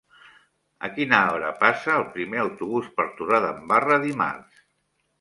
A 0.87 0.89
quina 0.95 1.19
hora 1.33 1.51
passa 1.59 1.95
el 1.97 2.07
primer 2.17 2.41
autobús 2.47 2.91
per 2.99 3.09
Torredembarra 3.23 4.03
dimarts? 4.11 4.69